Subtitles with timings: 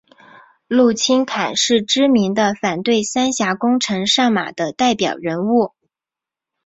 [0.67, 5.75] 陆钦侃是知名的反对三峡工程上马的代表人物。